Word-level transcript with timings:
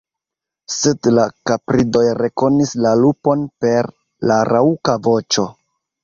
Sed 0.75 1.07
la 1.17 1.25
kapridoj 1.49 2.05
rekonis 2.21 2.71
la 2.85 2.93
lupon 3.01 3.43
per 3.65 3.89
la 4.31 4.39
raŭka 4.53 4.97
voĉo. 5.09 5.45